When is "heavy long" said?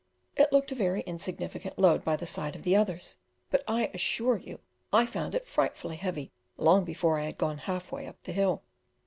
5.97-6.83